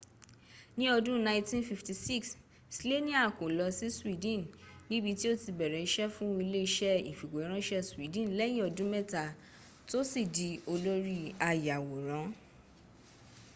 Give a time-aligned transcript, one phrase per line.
[0.77, 2.29] ní ọdún 1956
[2.77, 4.41] slania kó lọ sí sweden
[4.89, 9.23] níbití ó ti bẹ̀rẹ̀ iṣẹ́ fún ilé iṣẹ́ ìfìwéránṣẹ́ sweden lẹ́yìn ọdún mẹ́ta
[9.89, 11.19] tó sì di olórí
[11.49, 12.25] ayàwòrán